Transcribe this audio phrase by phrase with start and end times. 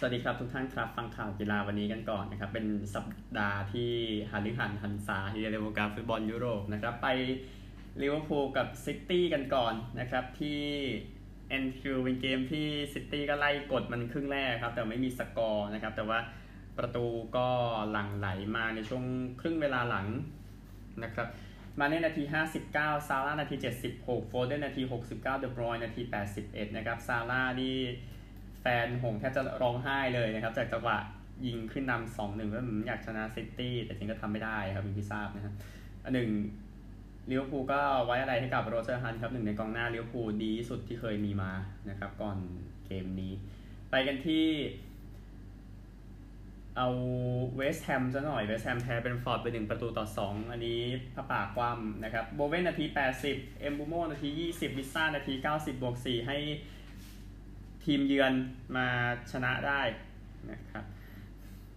[0.00, 3.06] สวัสดีครับทุกท่านครับฟังข่าวกีฬาวันนี้กันก่อนนะครับ เป็นสัป
[3.38, 3.90] ดาห์ที่
[4.30, 7.08] ฮาริฮันฮันซาที่ในวงการฟุตบอลยุโรปนะครับ ไป
[8.00, 10.62] ลิเวอร์พูลกับซิตี้กันก่อนนะครับ ที่
[11.48, 16.18] แอนฟิลด์เป็นเกมที่ซิตี้ก็ไล่กดมันครึ่งแรกครับ แต่ไม่มีสกอร์นะครับ แต่ว่า
[16.78, 17.06] ประตู
[17.36, 17.48] ก็
[17.90, 19.04] หลั่งไหลมาในช่วง
[19.40, 20.06] ครึ่งเวลาหลัง
[21.04, 21.28] นะครับ
[21.78, 22.22] มาเน่นาที
[22.66, 23.56] 59 ซาร่านาที
[23.94, 26.02] 76 โฟเดนนาที 69 เดอบรอยน์นาที
[26.40, 27.78] 81 นะครับ ซาร่านี่
[28.60, 30.98] แฟนหงส์แทบจะร้องไห้เลยนะครับ จากจังหวะ
[31.46, 35.54] ยิงขึ้นนำสองหนึ่งว่าอยากชนะซิตี้แต่จริงก็ทำไม่ได้ครับอย่างที่ทราบนะครับ
[36.04, 36.30] อันหนึ่ง
[37.30, 41.52] ลิเวอร์พูลก็ไว้อาลัยให้กับโรเจอร์ฮันท์ครับหนึ่งในกองหน้าลิเวอร์พูลดีสุดที่เคยมีมา
[41.90, 42.38] นะครับ ก่อน
[42.86, 43.32] เกมนี้
[43.90, 44.46] ไปกันที่
[46.76, 46.88] เอา
[47.56, 50.80] เวสต์แฮมซะหน่อยเวสต์แฮมแพ้เบรนท์ฟอร์ดไปหนึ่งประตูต่อ 2 อันนี้
[51.14, 52.84] ผ้าป่าคว่ำนะครับโบเวนนาที
[53.24, 56.38] 80 เอ็มบูโมนาที 20 วิสซ่านาที 90บวก4ให้
[57.88, 58.32] ทีมเยือน
[58.76, 58.86] มา
[59.32, 59.82] ชนะได้
[60.50, 60.84] นะครับ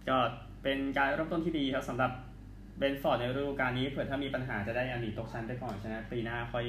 [0.08, 0.18] ก็
[0.62, 2.12] เป็นการเริ่มต้นที่ดีครับสำหรับ
[2.78, 6.66] เบรนท์ฟอร์ดในฤดูกาลนี้เผื่อถ้ามีปัญหาจะได้อันนี้ตกชั้นไปก่อนชนะปีหน้าค่อย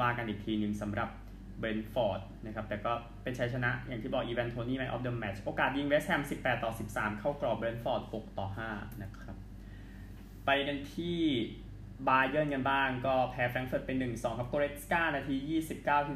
[0.00, 1.08] ว่ากันอีกทีหนึ่งสำหรับ
[1.60, 9.36] เบรนท์ฟอร์ดนะครับแต่ก็เป็นชัยชนะอย่างที่บอกอีวานโทนีย์ man of the match โอกาสยิงเวสต์แฮม 18 ต่อ 13 เข้ากรอบเบรนท์ฟอร์ด 6 ต่อ 5 นะครับ
[10.46, 11.18] ไปกันที่
[12.08, 15.34] บาเยิร์นกันบ้างก็แพ้แฟรงก์เฟิร์ตเป็น 1-2 ครับโกเร็ตซ์ก้านาที
[15.68, 16.08] 29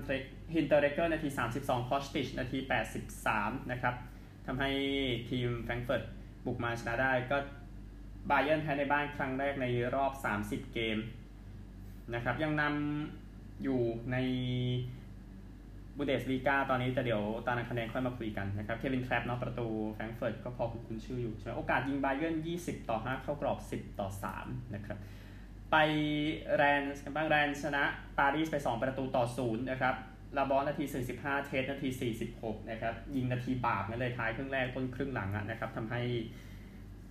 [0.57, 1.29] ฮินเตอร์เร็กเกอร์นาที
[1.61, 2.59] 32 คอสติชนาที
[3.15, 3.95] 83 นะครับ
[4.47, 4.71] ทำให้
[5.31, 6.03] ทีมแฟรงก์เฟิร์ต
[6.47, 7.37] บุกมาชนะได้ก็
[8.31, 10.99] บาเยิร์นแพ้ในบ้านครั้งแรกในรอบ 30 เกม
[12.15, 13.81] นะครับยังนำอยู่
[14.13, 14.17] ใน
[15.97, 24.09] บุนเดสลีกาตอนนี้แต่เดี๋ยวตารางคะแนนค่อยมาคุยกันนะครับเควินแทร็ปป์เนาะประตูแฟรงก์เฟิร์ตก็พอคุณชื่ออยู่ใช่ไหมโอกาสยิงบาเยิร์น20 ต่อ 5 เข้ากรอบ 10 ต่อ
[24.41, 24.99] 3 นะครับ
[25.71, 25.77] ไป
[26.57, 27.85] แรนส์กันบ้างแรนส์ชนะ
[28.19, 29.95] ปารีสไป 2 ประตูต่อ 0 นะครับ
[30.37, 36.03] ลาบอร์ดนาที 45 เทตนาที 46 นะครับ ยิงนาทีบาปนั่นเลยท้ายครึ่งแรกต้นครึ่งหลังอะนะครับทำให้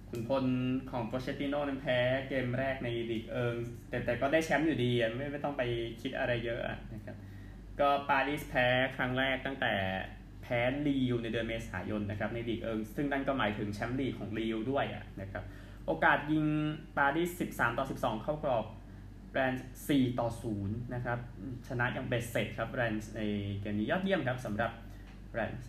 [0.10, 0.46] ขุนพล
[0.92, 1.98] ของโปเช็ตติโน่นั้นแพ้
[2.28, 3.56] เกมแรกในลีกเอิง
[3.90, 5.64] แต่แต่ก็ได้แชมป์อยู่ดีไม่ไม่ต้องไป
[6.02, 6.62] คิดอะไรเยอะ
[6.94, 7.16] นะครับ
[7.80, 9.74] ก็ปารีสแพ้ครั้งแรกตั้งแต่
[10.44, 14.86] แพ้ลีลล์ในเดือนเมษายนนะครับในลีกเอิงซึ่งนั่นก็หมายถึงแชมป์ลีกของลีลล์ด้วย
[15.22, 15.44] นะครับ
[15.88, 16.46] โอกาสยิง
[16.98, 18.66] ปารีส 13 ต่อ 12 เข้ากรอบ
[19.32, 20.30] แรนส์4ต่อ
[20.62, 21.20] 0นะครับ
[21.68, 23.22] ชนะอย่างเบ็ดเสร็จครับแรนส์ใน
[23.62, 24.72] เกมนี้ยอดเยี่ยมครับสำหรับ
[25.32, 25.68] แรนส์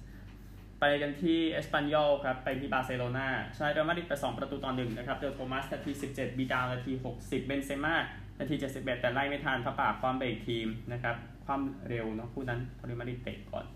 [0.81, 7.95] ไปกันที่เอสปันยอลครับไปที่บาร์เซโลนาชนะเรอัลมาดริดไป2ประตูต่อ1นะครับเดโทมัสนาที 17 บีดาลนาที 60 เบนเซม่า
[8.39, 13.67] นาที 71 แต่ไล่ไม่ทันผ้าป่าคว่ำอีกทีมนะครับความเร็วเนาะผู้นั้นเรอัลมาดริดเตะก่อน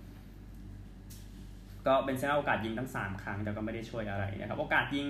[1.87, 5.07] ก็เบนเซม่าโอกาสยิงทั้ง 3 ครั้งแต่ก็ไม่ได้ช่วยอะไรนะครับโอกาสยิง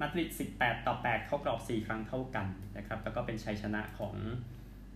[0.00, 0.28] มาดริด
[0.58, 4.14] 18 ต่อ 8 เข้ากรอบ 4 ครั้งเท่ากันนะครับ แล้วก็เป็นชัยชนะของ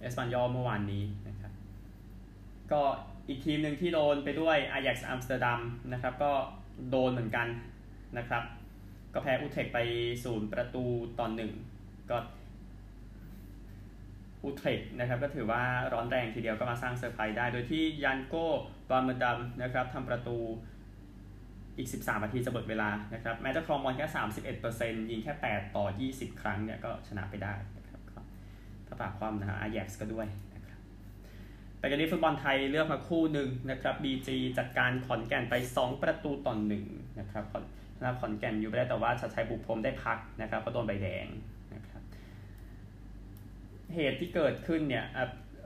[0.01, 1.53] เอสปันยอลเมื่อวานนี้นะครับ
[2.73, 2.83] ก็
[3.29, 5.61] อีกทีมหนึ่งที่โดนไปด้วยอาแย็กซ์อัมสเตอร์ดัม
[5.93, 6.33] นะครับ ก็
[6.91, 7.49] โดนเหมือนกัน
[8.19, 8.43] นะครับ
[9.15, 9.79] ก็แพ้อูเทรคต์ไป
[10.25, 10.85] ศูนย์ประตู
[11.19, 11.53] ต่อหนึ่ง
[12.11, 12.17] ก็
[14.45, 15.63] อูเทรคต์นะครับ ก็ถือว่า
[15.93, 18.47] ร้อนแรงทีเดียวก็มาสร้างเซอร์ไพรส์ได้ โดยที่ยันโก้
[18.91, 20.39] บาร์มดัมนะครับทำประตู
[21.77, 24.07] อีก 13 นาทีจะหมดเวลานะครับ แม้จะครองบอลแค่
[24.59, 28.01] 31%ยิงแค่ 8 ต่อ 20 ครั้งเนี่ยก็ชนะไปได้นะครับ
[28.87, 30.81] ผ้าป่าคว่ำนะฮะอาแย็กซ์ก็ด้วยนะครับ
[31.79, 34.29] ไปกันที่ฟุตบอลไทยเลือกมาคู่หนึ่งนะครับ BG
[34.59, 36.85] จัดการขอนแก่นไป 2 ประตูต่อหนึ่ง
[37.21, 37.45] นะครับ
[37.97, 41.27] ชนะขอนแก่นอยู่ไปได้แต่ว่าชัดชัยบุกพรมได้พักนะครับก็โดนใบแดง
[41.75, 42.03] นะครับ
[43.95, 45.07] เหตุที่เกิดขึ้นเนี่ย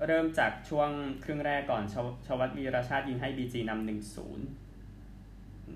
[0.07, 0.91] เริ่มจากช่วง
[1.25, 1.83] ครึ่งแรกก่อน
[2.27, 4.47] ชวัตวีรชาติยิงให้ BG นำหนึ่งศูนย์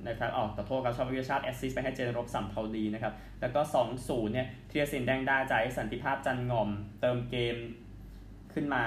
[0.09, 3.61] นะครับอ๋อขอโทษครับชอบวิชาติแอสซิสไปให้เจนรบสัมเภาดีนะครับ แล้วก็
[3.97, 6.69] 2-0 เนี่ยเทียสินแดงดาใจสันติภาพจันงอม
[7.01, 7.57] เติมเกม
[8.53, 8.85] ขึ้นมา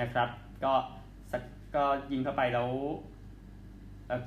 [0.00, 0.28] นะครับ
[0.64, 0.72] ก็
[1.76, 2.70] ก็ยิงเข้าไปแล้ว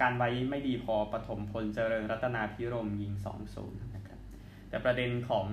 [0.02, 3.14] การไว้ไม่ดีพอปฐมพลเจริญรัตนาพิรมยิง
[3.54, 4.20] 2-0 นะครับ
[4.70, 5.46] แต่ประเด็นของ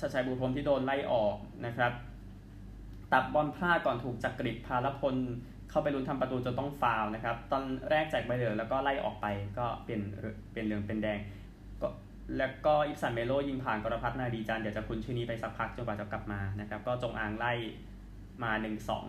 [0.00, 1.36] ชัดชัยบุพรมที่โดนไล่ออก
[1.66, 1.92] นะครับ
[3.12, 5.16] ตับบอลพลาดก่อนถูกจักริดพาลพล
[5.70, 9.26] เข้าไปลุ้นทำประตูจะต้องฟาวนะครับ ตอนแรกแจกใบเหลืองแล้วก็ไล่ออกไป
[9.58, 10.02] ก็เปลี่ยน
[10.50, 11.18] เปลี่ยนเหลืองเป็นแดง
[11.80, 11.88] ก็
[12.36, 17.52] แล้วก็อิฟสันเมโลยิงผ่านกรพัฒนาดีจันเดี๋ยวจะคุ้นชื่อนี้ไปสักพักจนกว่าจะกลับมานะครับ ก็จงอางไล่
[18.42, 19.04] มา1นสอง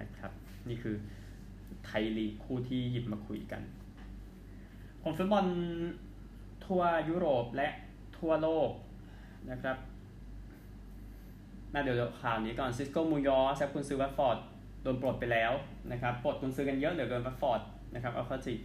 [0.00, 0.32] นะครับ
[0.68, 0.96] นี่คือ
[1.86, 3.62] ไทยลีกคู่ที่หยิบมาคุยกัน
[5.02, 5.44] ผมฟุตบอล
[6.64, 7.68] ทั่วยุโรปและ
[8.18, 8.70] ทั่วโลก
[9.50, 9.76] นะครับ
[11.72, 14.38] มาเดี๋ยวข่าวนี้ก่อนซิสโกมูยอแซฟคุณซูวัตฟอร์ด
[14.84, 15.52] โดนปลดไปแล้ว
[15.92, 17.60] นะครับปลดกุนซื้อกันเยอะเหลือเกินวัตฟอร์ด
[17.94, 18.58] นะครับเอาเข้าจริง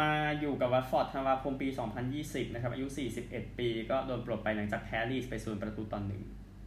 [0.00, 0.10] มา
[0.40, 1.68] อยู่กับวัตฟอร์ดธันวาคมปี
[2.12, 2.86] 2020 นะครับอายุ
[3.22, 6.22] 41 ปีก็โดนปลดไปหลังจากแพ้ลีดส์ไปศูนย์ประตูต่อหนึ่ง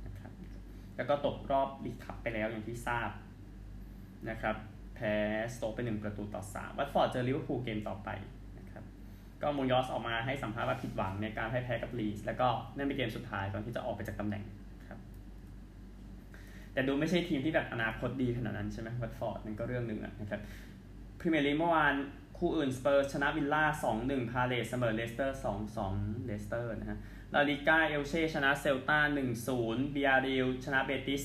[0.06, 0.32] นะครับ
[0.96, 3.10] แล้วก็ตกรอบลีกคัพไปแล้วอย่างที่ทราบ
[4.30, 4.56] นะครับ
[4.96, 5.14] แพ้
[5.54, 8.10] สโต๊คไปหนึ่งประตูต่อ 3 วัตฟอร์ดเจอลิเวอร์พูลเกมต่อไป
[8.60, 8.84] นะครับ
[9.42, 14.44] ก็มูนญอซออกมาให้สัมภาษณ์ว่าผิดหวังในการพ่ายแพ้กับลีดส์แล้วก็นั่นเป็นเกมสุดท้ายก่อนที่จะออกไปจากตำแหน่ง
[16.78, 20.42] แต่ดูไม่ใช่ทีมที่แบบอนาคตดีขนาดนั้นใช่ไหมวัตฟอร์ดนั่นก็เรื่องหนึ่งนะครับ
[21.20, 21.94] พรีเมียร์ลีกเมื่อวาน
[22.38, 23.64] คู่อื่นสเปอร์ชนะวิลล่า
[23.98, 25.40] 2-1 พาเลซเสมอเลสเตอร์
[25.82, 26.98] 2-2 เลสเตอร์นะฮะ
[27.34, 29.00] ลาลิก้า เอลเช่ ชนะเซลตา
[29.48, 31.24] 1-0บียาร์เรอัลชนะเบติส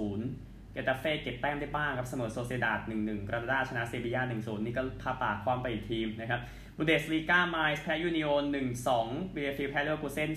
[0.00, 6.40] 2-0 เกตาเฟ่เก็บแต้มได้บ้างครับ เสมอโซเซียดาด1-1 กรานาดาชนะเซบียา 1-0 นี่ก็ผ้าป่าคว่ำไปอีกทีมนะครับ
[6.76, 8.44] บุนเดสลีกาไมนซ์แพ้อูนิโอน
[8.88, 10.30] 1-2บีเลเฟลด์แพ้เลอร์กูเซ่น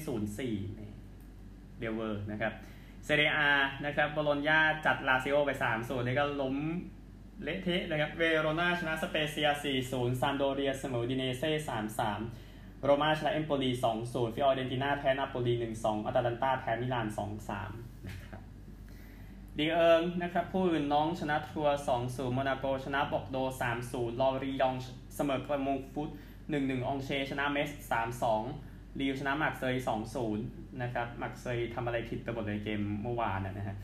[1.08, 2.54] 0-4เดียวเวอร์นะครับ
[3.08, 3.32] เซเรียอา
[3.86, 6.56] นะครับโบโลญญาจัดลาซิโอไป3-0นี่ก็ล้ม
[7.44, 9.48] เละเทะนะครับ เวโรนาชนะสเปเซีย
[9.84, 11.52] 4-0 ซานโดเรียเสมอดิเนเซ่
[12.18, 13.70] 3-3 โรมาชนะเอมโปลี
[14.04, 17.08] 2-0 ฟิออเรนติน่าแพ้นาโปลี 1-2 อัตแลนตาแพ้มิลาน
[17.58, 18.42] 2-3 นะครับ
[19.58, 23.38] ดีเอิงนะครับผู้อื่นน้องชนะทัวร์2-0 โมนาโกชนะบอกโด
[23.82, 24.76] 3-0 ลอรียอง
[25.16, 26.10] เสมอกระมงฟุต
[26.50, 27.70] 1-1 องเชชนะเมส
[28.32, 28.67] 3-2
[29.00, 29.76] ลีวชนะมักเซย
[30.28, 33.78] 2-0นะครับมักเซยทำอะไรผิดไปหมดเลยเกมเมื่อวานนะฮะ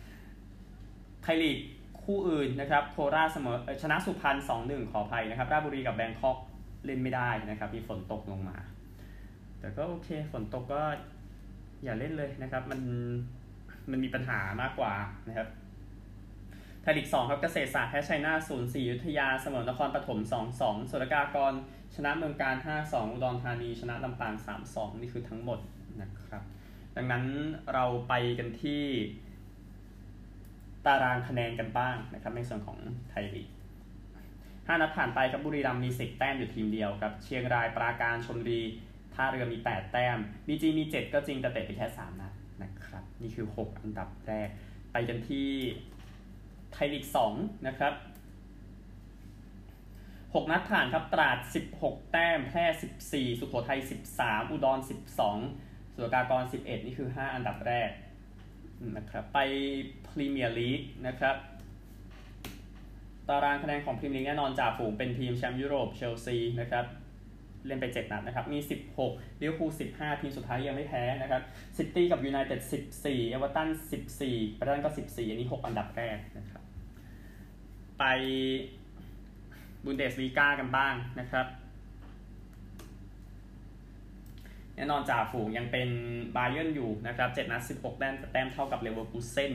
[1.24, 1.58] ไทยลีก
[2.04, 6.38] คู่อื่นนะครับโคราชเสมอชนะสุพรรณสองหนึ่งขออภัยนะครับ ราชบุรีกับแบงคอก
[6.86, 8.58] เล่นไม่ได้นะครับ มีฝนตกลงมา
[9.60, 10.82] แต่ก็โอเคฝนตกก็
[11.84, 12.82] อย่าเล่นเลยนะครับ มัน
[13.92, 14.94] มันมีปัญหามากกว่า
[15.28, 15.48] นะครับ
[16.82, 21.54] ไทยลีกสองครับเกษตรศาสตร์แพ้ชัยนาศูนย์สี่ยุทธยาเสมอนครปฐมสองสองสุรกากร
[21.96, 25.60] ชนะเมืองการห้าสองอุดรธานี ชนะลำปางสามสองนี่คือทั้งหมด
[26.02, 26.44] นะครับ
[26.96, 27.24] ดังนั้น
[27.74, 28.84] เราไปกันที่
[30.86, 32.78] ตารางคะแนนกันบ้างนะครับ ในส่วนของ
[33.10, 33.50] ไทยลีก
[34.68, 38.62] ห้านัดผ่านไปครับบุรีรัมย์มีสิแต้มอยู่ทีมเดียวครับ เชียงรายปราการชนบุรี
[39.14, 40.18] ท่าเรือมี 8 แต้ม
[40.48, 44.50] บีจีมี 7 ก็จริงแต่เตะไปแค่ 3 นัดนะครับ นี่คือ 6 อันดับแรก
[44.92, 45.48] ไปกันที่
[46.74, 47.06] ไทยลีก
[47.36, 47.94] 2 นะครับ
[50.34, 51.38] 6 นัดผ่านครับตราด
[51.74, 53.80] 16 แต้ม แพร่ 14 สุโขทัย
[54.16, 54.80] 13 อุดร
[55.38, 57.90] 12 ศุลกากร 11 นี่คือ 5 อันดับแรก
[58.98, 59.40] นะครับไป
[60.08, 61.36] พรีเมียร์ลีกนะครับ
[63.28, 66.86] ตารางคะแนนของพรีเมียร์ลีกแน่นอนจ่าฝูงเป็นทีมแชมป์ยุโรปเชลซีนะครับ
[67.66, 68.60] เล่นไป 7 นัดนะครับ มี
[69.00, 71.42] 16ลิเวอร์พูล15 ทีมสุดท้ายยังไม่แพ้นะครับ
[71.78, 72.62] ซิตี้กับยูไนเต็ด
[72.98, 73.70] 14 เอเวอร์ตัน
[74.14, 76.64] 14ไบรท์ตันก็ 14 อันนี้ 6 อันดับแรกนะครับ
[78.00, 78.04] ไป
[79.86, 81.48] บุนเดสลีกากันบ้างนะครับ
[84.76, 85.90] แน่นอนจ่าฝูงยังเป็น
[86.36, 89.54] บาเยิร์นอยู่นะครับ7นัด16 แต้มแต้มเท่ากับเลเวอร์คูเซ่น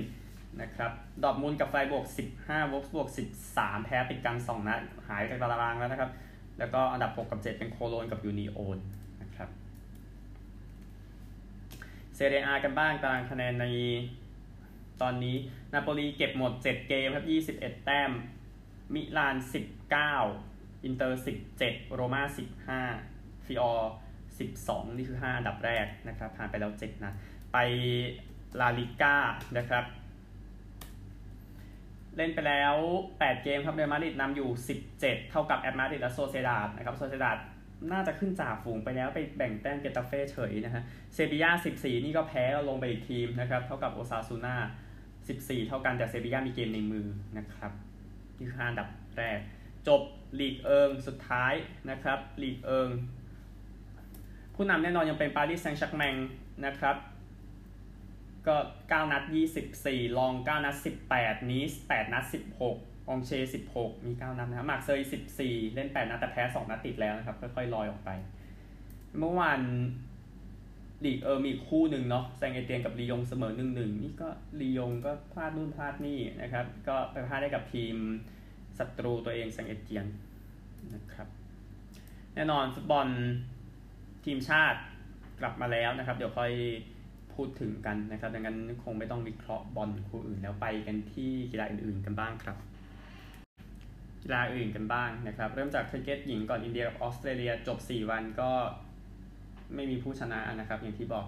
[0.61, 0.91] นะครับ
[1.23, 2.05] ดอร์ทมุนด์กับไฟร์บวร์ก
[2.39, 3.09] 15โวล์ฟสบวร์ก
[3.47, 6.11] 13 แพ้ติดกัน2นัดหายจากตารางแล้วนะครับ
[6.59, 8.79] แล้วก็อันดับ 6 กับ 7 เป็นโคโลนกับยูนีโอน
[9.23, 9.49] นะครับ
[12.15, 13.67] เซเรียอากันบ้างตารางคะแนนใน
[15.01, 15.37] ตอนนี้
[15.73, 17.27] นาโปลีเก็บหมด 7 เกมครับ
[17.65, 18.11] 21 แต้ม
[18.95, 19.37] มิลาน
[20.09, 21.21] 19 อินเตอร์
[21.57, 22.23] 17 โรม่า
[22.85, 23.93] 15 ฟิออร์
[24.39, 27.13] 12 นี่คือ 5 อันดับแรกนะครับผ่านไปแล้ว 7 นัด
[27.53, 27.59] ไป
[28.61, 29.17] ลาลิก้า
[29.59, 29.85] นะครับ
[32.17, 32.75] เล่นไปแล้ว
[33.13, 34.49] 8 เกมครับเรอัลมาดริดนำอยู่
[34.91, 35.01] 17
[35.31, 37.39] เท่ากับแอตมาดริดและโซเซดาดนะครับโซเซดาด
[37.93, 40.83] น่าจะขึ้นจ่าฝูงไปแล้วไปแบ่งแต้มเกตาเฟ่เฉยนะฮะ
[41.15, 44.57] เซบียา14 นี่ก็แพ้ลงไปอีกทีมนะครับ เท่ากับโอซาซูน่า
[45.13, 47.07] 14 เท่ากันแต่เซบียามีเกมในมือ
[47.39, 47.73] นะครับ
[48.39, 49.39] คืออันดับแรก
[49.89, 50.03] จบ
[50.41, 51.55] ลีกเอิงสุดท้าย
[51.91, 52.91] นะครับลีกเอิง
[54.55, 56.15] ผู้นำแน่นอนยังเป็นปารีสแซงต์แชร์แมง
[56.67, 56.97] นะครับ
[58.47, 59.23] ก็ 9 นัด
[59.71, 60.77] 24 ล็องส์ 9 นัด
[61.13, 62.25] 18 นีส8นัด
[62.67, 63.31] 16 องเช
[63.71, 65.01] 16 มี 9 นัดนะมาร์กเซย
[65.39, 68.11] 14 เล่น 8 นัดแต่แพ้ 2 นัดติดแล้วนะครับ ค่อยๆลอยออกไป
[69.19, 69.61] เมื่อวาน
[71.05, 74.29] ลีกเอิงมีคู่หนึ่งเนาะแซงเอเตียนกับลียงเสมอ1-1นี่ก็
[74.61, 77.95] ลียงก็พลาดนู่นพลาดนี่นะครับ ก็ไปพลาดได้กับทีม
[78.79, 80.07] ศัตรูตัวเองแซงเอเตียน
[80.95, 81.29] นะครับ
[82.35, 83.07] แน่นอนฟุตบอล
[84.25, 84.81] ทีมชาติ
[85.41, 86.53] กลับมาแล้วนะครับ เดี๋ยวค่อย
[87.35, 92.57] พูดถึงกันนะครับดังนั้นคงไม่ต้องวิเคราะห์บอลคู่อื่นแล้วไปกันที่กีฬาอื่นๆกันบ้างครับ
[94.23, 98.51] กีฬาอื่นกันบ้างนะครับ เริ่มจากคริกเก็ตหญิงก่อนอินเดียกับออสเตรเลียจบ 4 วันก็
[99.75, 101.25] ไม่มีผู้ชนะนะครับอย่างที่บอก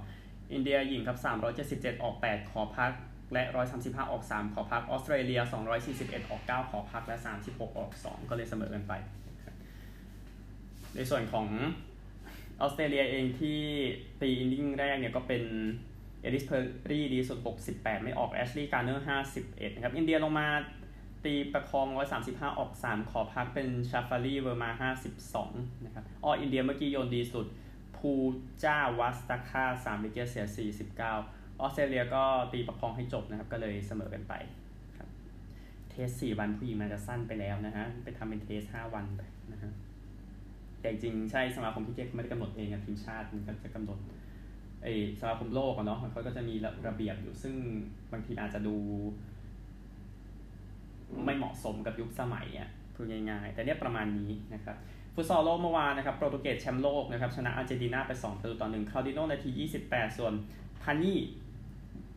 [0.53, 1.19] อินเดียหญิงครับ
[1.61, 2.93] 377 ออก 8 ขอพัก
[3.33, 3.43] และ
[3.79, 5.41] 135 ออก 3 ขอพักออสเตรเลีย
[5.87, 7.17] 241 ออก 9 ขอพักและ
[7.49, 8.93] 36 ออก 2 ก็เลยเสมอกันไป
[10.95, 11.47] ในส่วนของ
[12.61, 13.61] ออสเตรเลียเองที่
[14.21, 15.43] ตีอินดิ้งแรกเนี่ยก็เป็น
[16.23, 16.57] เอลลิสเพอ
[16.91, 17.39] ร์รี่ดีสุด
[17.73, 19.07] 68 ไม่ออกแอชลีย์การ์เนอร์
[19.39, 20.49] 51 นะครับ อินเดียลงมา
[21.25, 21.87] ตีประคอง
[22.25, 24.91] 135 ออก 3 ขอพักเป็นชาฟาลีเวอร์มา
[25.43, 27.47] 52 นะครับอออินเดียเมื่อกี้โยนดีสุด
[28.01, 28.13] ปู
[28.65, 30.47] จาวาสตราการ์ 3 wicket เสีย
[30.99, 34.35] 49ออสเตรเลียก็ตีประคองให้จบนะครับ ก็เลยเสมอกันไป
[34.99, 35.09] ครับ
[35.91, 39.71] Test 4วันผู้หญิงมันจะสั้นไปแล้วนะฮะ ไปทำเป็น Test 5วันไปนะฮะ
[40.81, 43.99] แต่จริงใช่สมาคมที่เก็ไม่ได้กำหนดเองอะทีมชาติมันก็จะกำหนด
[44.83, 44.87] ไอ
[45.21, 46.55] สมาคมโลกเนาะมันก็จะมี
[46.87, 47.55] ระเบียบอยู่ซึ่ง
[48.13, 48.77] บางทีอาจจะดู
[51.25, 54.77] ไม่เหมาะสมกับยุคสมัยอะ พูดง่ายๆ แต่เนี้ยประมาณนี้นะครับ
[55.15, 59.51] ฟุตซอลโลกเมื่อวานนะครับโปรตุเกสแชมป์โลกนะครับชนะอาร์เจนตินาไป2ประตูต่อ1คาร์ดิโนนาที
[59.87, 60.33] 28 ส่วน
[60.83, 61.19] พานี่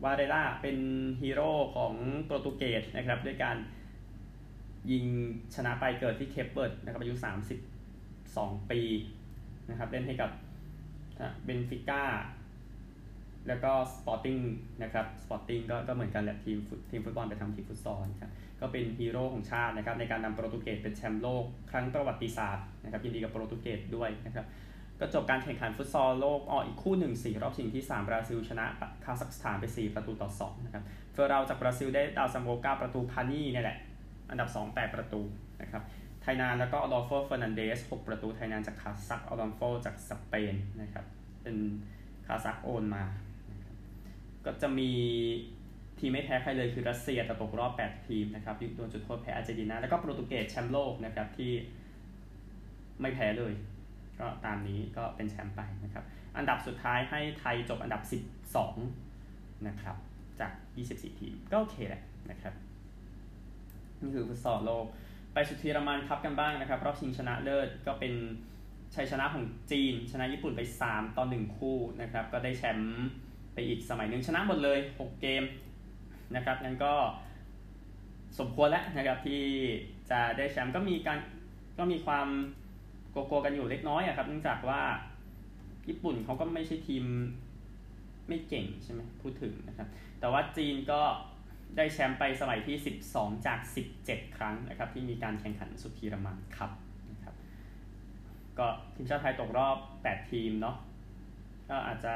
[0.04, 0.76] วาเรล่าเป็น
[1.22, 3.56] ฮีโร่ของโปรตุเกสนะครับด้วยการ
[4.90, 5.04] ยิง
[5.54, 7.14] ชนะไปเกิดที่เคปเบิร์ดนะครับอายุ
[7.92, 8.80] 32 ปี
[9.70, 10.30] นะครับเล่นให้กับ
[11.44, 12.02] เบนฟิก้า
[13.48, 14.38] แล้วก็สปอร์ติ้ง
[14.82, 16.58] นะครับสปอร์ติ้งก็ก็เหมือนกันแหละทีม
[16.90, 24.46] ทีมฟุตบอลไปทำทีมฟุตซอลครับก็เป็นฮีโร่ของชาตินะครับในการนำโปรตุเกสเป็นแชมป์โลกครั้งประวัติศาสตร์นะครับยินดีกับโปรตุเกสด้วยนะครับ
[25.00, 28.66] ก็จบการแข่งขันฟุตซอลโลกอออีกคู่หนึ่งสี่รอบชิงที่ 3 บราซิลชนะ
[29.04, 33.78] คาซัคสถานไป 4 ประตูต่อ2นะครับเฟอร์เราจากบราซิลได้ดาวซัมโบ9ประตูพานี่นี่แหละ
[34.30, 35.20] อันดับ 2 8 ประตู
[35.62, 35.82] นะครับ
[36.22, 41.04] ไทนานแล้วก็อดอลโฟเฟอร์นันเดส 6 ประตูไทนานจากคาซักอดอลโฟจากสเปนนะครับ
[41.42, 41.56] เป็น
[42.26, 43.04] คาซักโอนมา
[44.46, 44.90] ก็จะมี
[45.98, 51.52] ทีมไม่แพ้ใครเลยคือรัสเซียแต่ตกรอบ 8 ทีมนะครับโดนจุดโทษแพ้อาร์เจนตินา แล้วก็โปรตุเกสแชมป์โลกนะครับที่
[53.00, 53.52] ไม่แพ้เลย
[54.20, 56.04] ก็ตามนี้ก็เป็นแชมป์ไปนะครับ
[56.36, 58.02] อันดับสุดท้ายให้ไทยจบอันดับ
[58.84, 59.96] 12 นะครับ
[60.40, 60.52] จาก
[60.86, 62.54] 24 ทีม ก็โอเคแหละนะครับ
[64.00, 64.86] นี่คือฟุตซอลโลก
[65.32, 68.14] ไปสุดทีรมันครับกันบ้างนะครับ รอบชิงชนะเลิศก็เป็น
[68.94, 73.04] ชัยชนะของจีน ชนะญี่ปุ่นไป 3 ต่อ 1 คู่นะครับ ก็ได้แชมป์
[73.54, 75.42] ไปอีกสมัยหนึ่งชนะหมดเลย 6 เกม
[76.36, 76.94] นะครับนั้นก็
[78.38, 79.42] สมควรแล้วนะครับที่
[80.10, 81.18] จะได้แชมป์ก็มีการ
[81.78, 82.28] ก็มีความ
[83.10, 84.82] โกโก้กันอยู่เล็กน้อยอะครับเนื่องจากว่า
[85.88, 87.04] ญี่ปุ่นเขาก็ไม่ใช่ทีม
[88.28, 89.88] ไม่เก่งใช่ไหมพูดถึงนะครับ
[90.20, 91.00] แต่ว่าจีนก็
[91.76, 92.76] ได้แชมป์ไปสมัยที่
[93.10, 93.58] 12 จาก
[93.98, 96.70] 17 ครั้งนะครับ ที่มีการแข่งขันสุดทีรมันครับ
[97.10, 97.34] นะครับ
[98.58, 100.76] ก็ทีมชาติไทยตกรอบ 8 ทีมเนาะ
[101.68, 102.14] ก็อาจจะ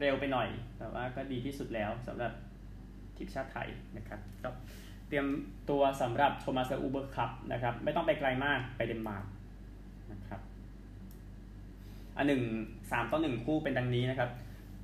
[0.00, 0.48] เร็วไปหน่อย
[0.78, 2.32] แต่ว่าก็ดีที่สุดแล้วสำหรับ
[3.16, 4.50] ทีมชาติไทยนะครับก็
[5.08, 5.26] เตรียม
[5.70, 9.24] ตัวสำหรับโทมัสอูเบอร์คัพนะครับ ไม่ต้องไปไกลมากไปเดนมาร์ก
[10.12, 10.40] นะครับ
[12.16, 12.42] อันหนึ่ง
[12.90, 14.30] สามต่อหนึ่งคู่เป็นดังนี้นะครับ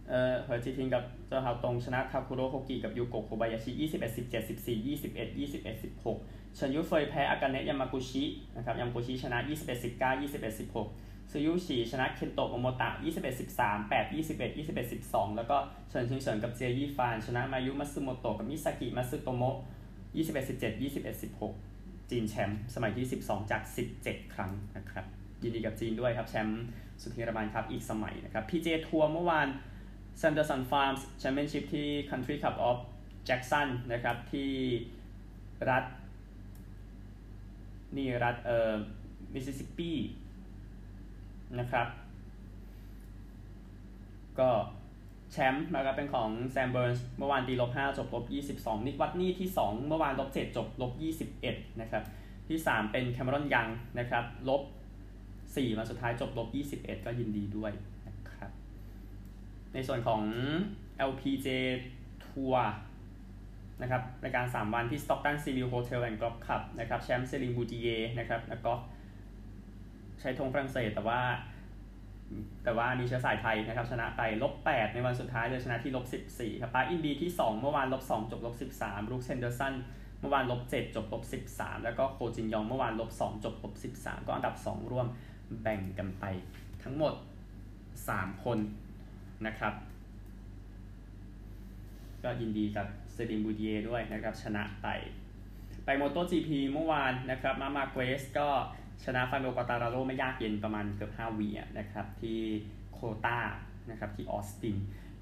[0.08, 8.24] เอ่อเฮอร์จิทิงกับเจ้าฮาวตงชนะคาคุโรโฮกิกับยูโกะโคบายาชิ 21 17 14 21 21 16เชิญยุเฟยแพ้อากาเนะยามากุชิ
[8.56, 15.56] นะครับยามากุชิชนะ 21 19 21 16 ซูยุชิชนะเคนโตะโอโมตะ 21 13 8 21 21 12 แล้วก็
[15.88, 19.56] เฉินชิงเฉินกับเจียยี่ฟาน ชนะมายุมัตสึโมโตะกับมิซากิมัตสึโทโมะ
[20.14, 21.22] 21 17 21
[21.62, 23.62] 16 จีนแชมป์สมัยที่ 12 จาก
[23.98, 25.04] 17 ครั้งนะครับ
[25.42, 26.62] ยินดีกับจีนด้วยครับ แชมป์
[27.00, 29.48] สุดีรมานครับ อีกสมัยนะครับ PGA Tour เมื่อวาน
[30.20, 32.78] Sanderson Farms Championship ที่ Country Club of
[33.28, 34.50] Jackson นะครับ ที่
[35.70, 35.84] รัฐ
[37.96, 38.72] นี่รัฐเอ่อ
[39.34, 39.92] มิสซิสซิปปี
[41.58, 41.86] นะครับ
[44.38, 44.50] ก็
[45.32, 50.92] แชมป์นะครับเป็นของแซมเบิร์นส์เมื่อวานตีลบ5จบลบ22นิกวัตนี่ที่2เมื่อวานลบ7จบลบ
[51.36, 52.02] 21นะครับ
[52.48, 54.62] ที่3เป็นแคมรอนยังนะครับลบ
[55.20, 57.72] 4มาสุดท้ายจบลบ21ก็ยินดีด้วย
[58.08, 58.50] นะครับ
[59.74, 60.22] ในส่วนของ
[61.10, 61.48] LPJ
[62.26, 62.66] ทัวร์
[63.82, 67.88] นะครับรายการ 3 วันที่ Stockton Seaview Hotel and Golf Club นะครับแชมป์เซลีนบูติเย
[68.18, 68.72] นะครับแล้วก็
[70.20, 71.20] ใช้ธงฝรั่งเศสแต่ว่า
[72.64, 79.74] แต่ว่ามีเชื้อสายไทยนะครับ ชนะไปลบ8ในวันสุดท้ายเลยชนะที่ลบ14ครับปาร์คอินบีที่ 2 เมื่อวานลบ2จบลบ13บรูคเฮนเดอร์สัน
[80.20, 81.22] เมื่อวานลบ7จบลบ
[81.52, 85.06] 13 แล้วก็โคจินยองเมื่อวานลบ2จบลบ13 ก็อันดับ 2 ร่วม
[85.62, 86.24] แบ่งกันไป
[86.82, 87.14] ทั้งหมด
[87.78, 88.58] 3 คน
[89.46, 89.74] นะครับ
[92.24, 94.88] ก็ยินดีกับเซลีนบูติเยด้วยนะครับ ชนะไป
[95.84, 98.48] ไปโมโต GP เมื่อวานนะครับ มาร์คมาร์เกซก็
[99.04, 102.40] ชนะฟาบิโอกาตาราโรไม่ยากเย็นประมาณเกือบ5วินะครับที่
[102.92, 103.38] โคตา
[103.90, 104.76] นะครับที่ออสติน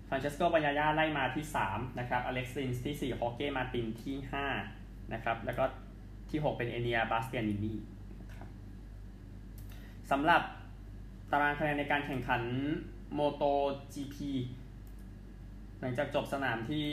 [0.09, 4.17] ฟรานเชสโกบันยาญาไล่มาที่3นะครับอเล็กซ์รินส์ที่ 4 ฮอเก้มาตินที่
[4.65, 5.65] 5นะครับแล้วก็
[6.31, 7.75] ที่ 6 เป็นเอเนียบาสเตียนินี
[8.21, 8.49] นะครับ
[10.11, 10.43] สำหรับ
[11.33, 12.43] ตารางคะแนนในการแข่งขัน
[13.15, 13.43] โมโต
[13.93, 14.17] GP
[15.81, 16.89] หลังจากจบสนามที่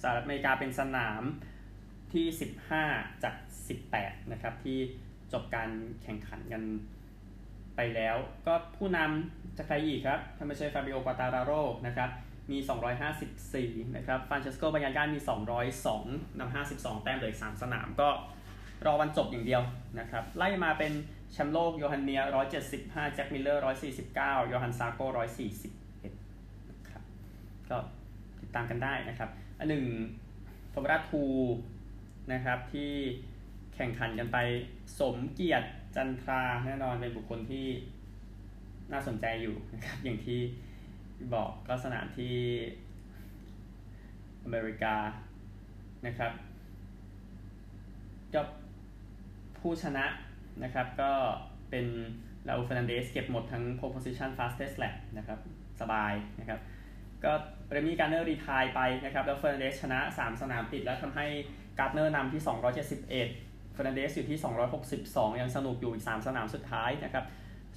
[0.00, 1.22] สหรัฐอเมริกาเป็นสนาม
[2.12, 2.26] ที่
[2.74, 3.34] 15 จาก
[3.82, 4.78] 18 นะครับที่
[5.32, 5.68] จบการ
[6.02, 6.62] แข่งขันกัน
[7.76, 8.16] ไปแล้ว
[8.46, 11.52] ก็ผู้นำจะใครอีกครับ ถ้าไม่ใช่ฟาบิโอกาตาราโร
[11.86, 12.10] นะครับ
[12.50, 12.58] มี
[13.26, 15.20] 254 นะครับฟรานเชสโกบันยาญามี
[15.78, 18.08] 202นำ52 แต้มเหลืออีก 3 สนามก็
[18.84, 19.62] รอวันจบอย่างเดียว
[19.98, 20.92] นะครับ ไล่มาเป็น
[21.32, 22.20] แชมป์โลกโจอันเมียร์
[22.66, 23.62] 175 แจ็คมิลเลอร์
[24.04, 25.00] 149 โยฮันซาโก
[25.84, 27.02] 141นะครับ
[27.70, 27.76] ก็
[28.40, 29.84] ติดตามกันได้นะครับ อันหนึ่ง
[30.72, 31.24] ฟอร์มูล่าทู
[32.32, 32.92] นะครับที่
[33.76, 34.38] แข่งขันกันไป
[35.00, 37.66] สมเกียรติจันทราแน่นอนเป็นบุคคลที่
[38.92, 40.40] น่าสนใจอยู่นะครับอย่างที่
[41.34, 42.34] บอกก็สนามที่
[44.44, 44.94] อเมริกา
[46.06, 46.32] นะครับ
[48.34, 48.42] ก็
[49.58, 50.06] ผู้ชนะ
[50.62, 51.12] นะครับก็
[51.70, 51.86] เป็น
[52.48, 55.38] ราอูลเฟอร์นันเดสเก็บหมดทั้ง pole position fastest lap นะครับ
[55.80, 56.60] สบายนะครับ
[57.24, 57.32] ก็
[57.70, 61.26] เรมี่การ์เนอร์ retire ไปนะครับแล้วเฟอร์นันเดสชนะ 3 สนามติดแล้วทำให้
[61.78, 64.38] การ์เนอร์นำที่ 271เฟอร์นันเดสอยู่ที่
[64.84, 67.24] 262 ยังสนุกอยู่อีก 3 สนามสุดท้ายนะครับ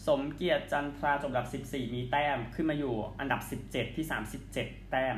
[0.08, 4.06] สมเกียรติจันทราจบอันดับ 14 มีแต้มขึ้นมาอยู่อันดับ 17 ที่
[4.50, 5.18] 37 แต้ม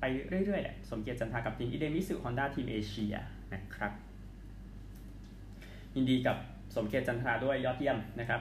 [0.00, 3.14] ไปเรื่อยๆแหละสมเกียรติจันทรากับทีมอิเดมิตสุฮอนด้าทีมเอเชีย
[3.54, 3.92] นะครับ
[5.94, 6.36] ยินดีกับ
[6.76, 8.40] สมเกียรติจันทราด้วยยอดเยี่ยมนะครับ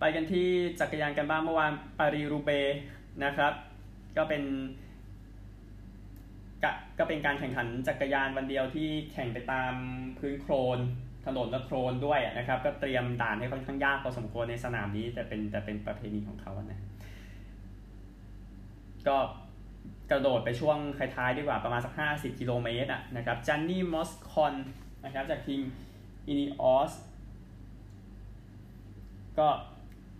[0.00, 0.46] ไปกันที่
[0.80, 2.50] จักรยานกันบ้างเมื่อวานปารีรูเบ
[3.24, 3.52] นะครับ
[4.16, 4.42] ก็เป็น
[6.62, 6.64] ก
[6.98, 9.72] ก็เป็นการแข่งขันจักรยานวันเดียวที่แข่งไปตาม
[10.18, 10.78] พื้นโครน
[11.26, 16.80] ถนนและโครนด้วยนะครับ ก็เตรียมด่านให้ค่อนข้างยากพอสมควรในสนามนี้ แต่เป็นแต่เป็นประเพณีของเขานะ
[19.08, 19.16] ก็
[20.10, 20.78] กระโดดไปช่วง
[21.16, 24.54] ท้ายๆดีกว่าประมาณสัก 50 กิโลเมตรอะนะครับจันนี่มอสคอน
[25.04, 25.60] นะครับจากทีม
[26.26, 26.92] อินิออส
[29.38, 29.48] ก็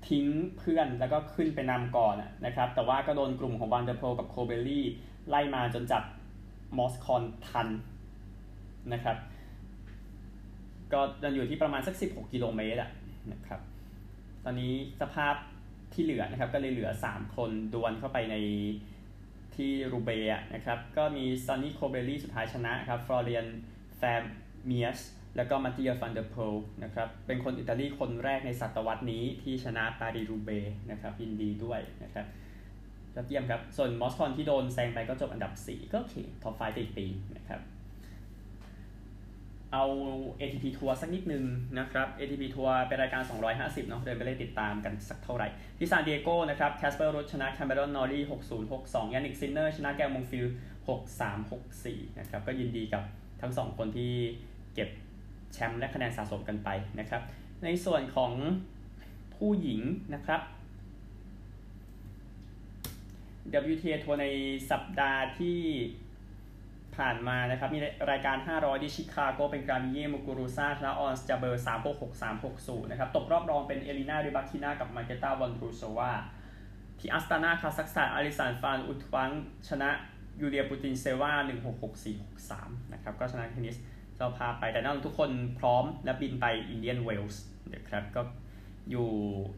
[0.08, 0.26] ทิ้ง
[0.58, 2.14] เพื่อนแล้วก็ขึ้นไปนำก่อน
[2.46, 4.84] นะครับ แต่ว่าก็โดนกลุ่มของแวนเดอร์โพลกับโคเบลลี่
[5.28, 6.02] ไล่มาจนจับ
[6.76, 7.68] มอสคอนทัน
[8.92, 9.16] นะครับ
[10.92, 12.90] ก็ยังอยู่ที่ประมาณสัก 16 กิโลเมตรอะ
[13.32, 13.60] นะครับ
[14.44, 15.34] ตอนนี้สภาพ
[15.92, 18.36] ที่เหลือนะครับก็เลยเหลือ 3 คนดวลเข้าไปใน
[19.54, 23.46] ที่รูเบะนะครับ ก็มีซอนนี่โคเบลลี่สุดท้ายชนะครับฟลอเรียน
[23.96, 24.22] แฟร์
[24.66, 25.00] เมียร์ช
[25.36, 26.42] แล้วก็มาติเยอแวนเดอร์โพล
[26.84, 30.50] นะครับ เป็นคนอิตาลีคนแรกในศตวรรษนี้ที่ชนะปารีรูเบ
[30.90, 32.26] นะครับยินดีด้วยนะครับ
[33.14, 37.60] ยอดเยี่ยมครับ ส่วนมอสคอนที่โดนแซงไปก็จบอันดับ 4 ก็โอเค top five ติดปีนะครับ
[39.72, 39.84] เอา
[40.40, 41.44] ATP ทัวร์สักนิดนึง
[41.78, 43.22] นะครับ ATP ทัวร์เป็นรายการ
[43.56, 48.24] 250 เนาะเดินไปเลยติดตามกันสักเท่าไหร่ ที่ซานดิเอโกนะครับแคสเปอร์รูดนะแคเมรอนนอร์รี
[48.68, 50.46] 6062ยานิกซินเนอร์ชนะกาเอลมงฟิลส์
[51.32, 53.02] 6364นะครับก็ยินดีกับ
[53.40, 54.12] ทั้ง 2 คนที่
[54.74, 54.88] เก็บ
[55.52, 56.68] แชมป์และคะแนนสะสมกันไป
[57.00, 57.22] นะครับ
[57.64, 58.32] ในส่วนของ
[59.36, 59.80] ผู้หญิง
[60.14, 60.40] นะครับ
[63.52, 64.26] WTA ทัวร์ใน
[64.70, 65.60] สัปดาห์ที่
[66.96, 71.64] ผ่านมานะครับ มีรายการ 500 ที่ชิคาโกเป็นการมิเย่มุกุรุซาชนะออนสจาเบอร์
[72.02, 76.12] 366 360 นะครับ ตกรอบรองเป็นเอลินาริบัคินากับมาเกตาวอนรูโซวา
[76.98, 79.30] ที่อัสตานาคาซัคสถานอาริสันฟานอุทวัง
[79.68, 79.90] ชนะ
[80.40, 81.32] ยูเรียปูตินเซวา
[82.12, 83.76] 166463 นะครับ ก็ชนะเทนนิส
[84.16, 87.42] เจ้าพาไปแต่นั่นทุกคนพร้อมและบินไปอินเดียนเวลส์
[87.74, 88.22] นะครับ ก็
[88.90, 89.08] อยู่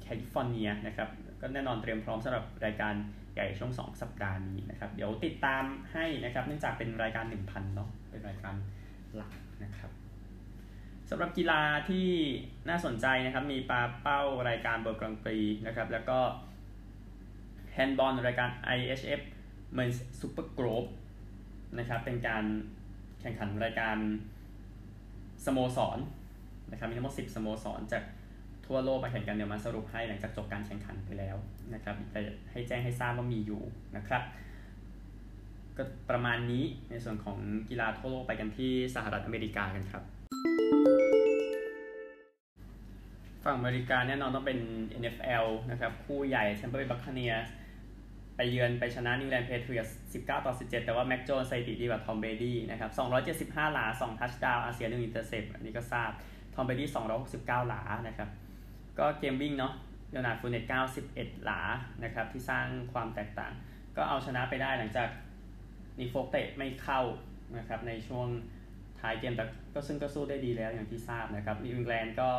[0.00, 1.08] แคลิฟอร์เนียนะครับ
[1.40, 2.94] ก็แน่นอนเตรียมพร้อมสำหรับรายการ
[3.34, 8.54] ใหญ่ช่วง 2 สัปดาห์นี้นะครับ เดี๋ยวติดตามให้นะครับเนื่องจากเป็นรายการ 1,000เนาะเป็นรายการ
[9.14, 9.32] หลัก
[9.64, 9.90] นะครับ
[11.10, 12.08] สำหรับกีฬาที่
[12.68, 16.18] น่าสนใจนะครับมีปาเป้ารายการเบอร์กรังปรีนะครับแล้วก็
[17.72, 19.20] แฮนด์บอลรายการ IHF
[19.76, 20.86] Men's Super Group
[21.78, 22.44] นะครับเป็นการ
[23.20, 23.96] แข่งขันรายการ
[25.46, 25.98] สโมสร
[26.70, 28.02] นะครับมีทั้งหมด10 สโมสรจาก
[28.66, 31.36] ทั่วโลกมาแข่งกันเดี๋ยวมาสรุปให้หลังจากจบการแข่งขันไปแล้ว
[31.74, 32.20] นะครับแต่
[32.50, 33.62] ให้แจ้งให้ทราบว่ามีอยู่
[33.96, 34.22] นะครับ
[35.76, 40.02] ก็ประมาณนี้ในส่วนของกีฬาทั่วโลกไปกันที่สหรัฐอเมริกากันครับ
[43.44, 44.58] ฝั่งอเมริกาแน่นอนต้องเป็น
[45.00, 47.32] NFL นะครับคู่ใหญ่แชมเปี้ยนบัคคาเนียร์
[48.36, 52.90] ไปเยือนไปชนะนิวอิงแลนด์เพทริออตส์19 ต่อ 17 แต่ว่าแม็กโจนส์สถิติดีกว่าทอมเบรดี้นะครับ
[53.50, 56.10] 275 หลา 2 touchdown อาเซียน1 intercept อันนี้ก็ทราบ
[56.54, 56.88] ทอมเบรดี้
[57.28, 58.28] 269 หลานะครับ
[58.98, 59.74] ก็เกมวิ่งเนาะ
[60.10, 60.64] เลนาร์ดฟูเนต
[61.04, 61.60] 91 หลา
[62.04, 63.52] นะครับที่สร้างความแตกต่าง
[63.96, 65.08] ก็เอาชนะไปได้หลังจาก
[65.98, 67.00] นิคโฟล์กเตะไม่เข้า
[67.58, 68.26] นะครับในช่วง
[69.00, 72.30] ท้ายเกมแต่ก็ซึ่งก็สู้ได้ดีแล้วอย่างที่ทราบนะครับนิวอิงแลนด์ก็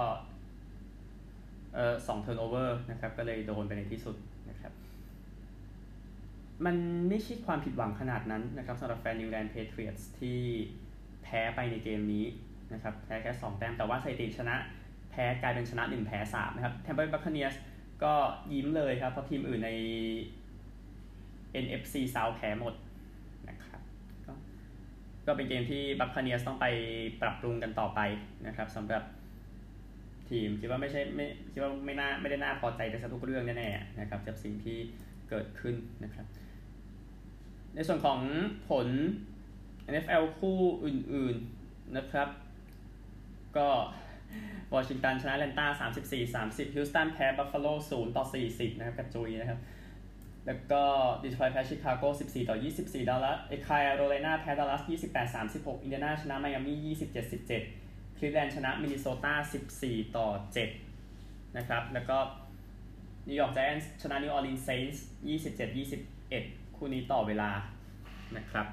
[1.74, 4.16] เอ่อสอง turnover นะครับก็เลยโดนไปในที่สุด
[4.50, 4.74] นะครับ
[6.66, 6.76] มัน
[7.10, 10.40] ไม่ใช่ความผิดหวังขนาดนั้นนะครับสำหรับแฟนนิวแลนด์เพเทรียสที่
[11.24, 12.26] แพ้ไปในเกมนี้
[12.74, 14.56] นะครับแพ้แค่ 2 แต้มแต่ว่าสถิติชนะ
[15.14, 17.56] แพ้กลายเป็นชนะ1แพ้3นะครับแทมปาบัคคาเนียร์ส
[18.04, 18.14] ก็
[18.54, 19.72] ยิ้มเลยครับ เพราะทีมอื่นใน
[21.64, 22.74] NFC South แพ้หมด
[23.50, 23.82] นะครับ
[24.26, 24.34] ก็
[25.28, 26.66] ก็เป็นเกมที่บัคคาเนียร์สต้องไป
[27.22, 28.00] ปรับปรุงกันต่อไป
[28.48, 29.04] นะครับสำหรับ
[30.30, 34.78] ทีมคิดว่าไม่ใช่ไม่คิดว่าไม่น่าไม่ได้น่าพอใจในทุกเรื่องแน่ๆนะครับจากสิ่งที่
[35.30, 36.26] เกิดขึ้นนะครับ
[37.76, 38.20] ในส่วนของ
[38.70, 38.88] ผล
[39.92, 42.30] NFL คู่อื่นๆนะครับ
[43.58, 43.70] ก็
[44.74, 45.68] วอชิงตันชนะแอตแลนต้า
[46.02, 49.60] 34 30ฮิวสตันแพ้บัฟฟาโล0ต่อ 40 นะครับ กระจุยนะครับ
[50.46, 50.84] แล้วก็
[51.24, 54.82] ดีทรอยต์แพ้ชิคาโก14 ต่อ 24ดัลลัสเอ๊ยแคโรไลนาแพ้ดัลลัส
[55.14, 57.32] 28 36 อินเดียนาชนะไมอามี่27
[57.64, 59.34] 17 คลีฟแลนด์ชนะมินนิโซตา
[59.76, 60.28] 14 ต่อ
[60.94, 62.18] 7 นะครับ แล้วก็
[63.28, 65.04] นิวยอร์กไจแอนท์ชนะนิวออร์ลีนส์เซนต์ส
[65.68, 65.78] 27
[66.28, 67.52] 21 คู่นี้ต่อเวลา
[68.38, 68.68] นะครับ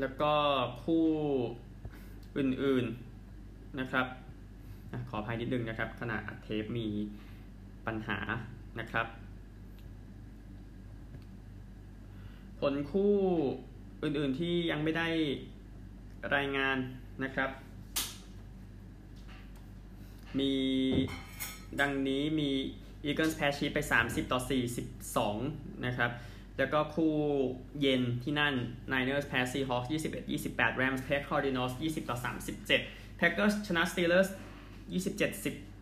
[0.00, 0.32] แล้วก็
[0.84, 1.06] คู่
[2.38, 4.06] อื่นๆนะครับ
[5.08, 6.86] ขออภัยนิดนึงนะครับขณะอัดเทปมี
[7.86, 8.18] ปัญหา
[8.80, 9.06] นะครับ
[12.60, 13.14] ผลคู่
[14.02, 15.08] อื่นๆที่ยังไม่ได้
[16.34, 16.76] รายงาน
[17.24, 17.50] นะครับ
[20.38, 20.54] มี
[21.80, 22.50] ดังนี้มี
[23.06, 24.40] Eagles แพ้ชีไป 30 ต่อ
[25.32, 26.10] 42 นะครับ
[26.58, 27.14] แล้วก็คู่
[27.80, 28.54] เย็นที่นั่น
[28.92, 32.18] Niners แพ้ Seahawks 21 28 Rams แพ้ Cardinals 20 ต่อ
[32.68, 34.28] 37 Packers ชนะ Steelers
[34.92, 35.18] 27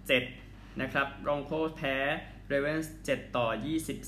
[0.09, 1.97] 17 นะครับ Broncos แพ้
[2.51, 3.49] Ravens 7 ต่อ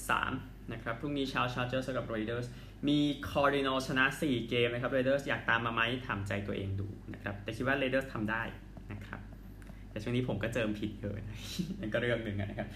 [0.04, 2.46] 23 นะครับ พรุ่งนี้เช้า Chargers กับ Raiders
[2.88, 2.98] มี
[3.30, 8.42] Cardinals ชนะ 4 เกมนะครับ Raiders อยากตามมาไหมถามใจตัวเองดูนะครับ แต่คิดว่า Raiders ทำได้
[8.92, 9.20] นะครับ
[9.90, 11.14] แต่ช่วงนี้ผมก็เจิมผิดเยอะ
[11.80, 12.68] นั่นก็เรื่องหนึ่งนะครับ